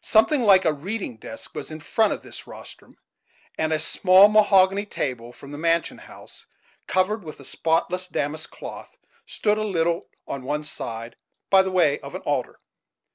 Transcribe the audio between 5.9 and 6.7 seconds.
house,